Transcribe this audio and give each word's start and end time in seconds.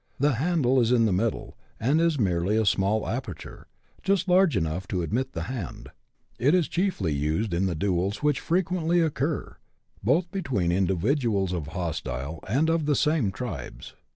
The 0.19 0.31
handle 0.33 0.79
is 0.81 0.91
in 0.91 1.05
the 1.05 1.11
middle, 1.13 1.55
and 1.79 2.01
is 2.01 2.17
merely 2.19 2.57
a 2.57 2.65
small 2.65 3.07
aperture, 3.07 3.67
just 4.01 4.27
large 4.27 4.57
enough 4.57 4.87
to 4.87 5.03
admit 5.03 5.33
the 5.33 5.43
hand. 5.43 5.89
It 6.39 6.55
is 6.55 6.67
chiefly 6.67 7.13
used 7.13 7.53
in 7.53 7.67
the 7.67 7.75
duels 7.75 8.23
which 8.23 8.39
frequently 8.39 8.99
occur, 8.99 9.57
both 10.03 10.31
between 10.31 10.71
individuals 10.71 11.53
of 11.53 11.67
hostile, 11.77 12.43
and 12.47 12.67
of 12.67 12.87
the 12.87 12.95
same 12.95 13.31
tribes. 13.31 13.93